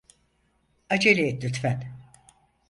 [0.89, 1.79] Acele et lütfen.